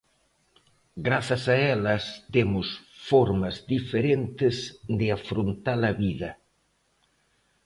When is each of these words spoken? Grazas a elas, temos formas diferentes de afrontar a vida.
Grazas 1.07 1.43
a 1.55 1.55
elas, 1.73 2.03
temos 2.33 2.67
formas 3.09 3.55
diferentes 3.73 4.55
de 4.99 5.07
afrontar 5.17 5.79
a 5.89 5.93
vida. 6.03 6.31